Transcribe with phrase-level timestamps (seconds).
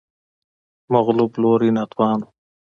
[0.93, 2.27] مغلوب لوری ناتوان و